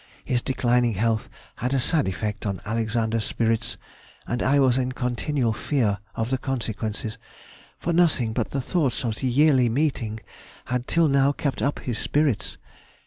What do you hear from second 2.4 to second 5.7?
on Alexander's spirits, and I was in continual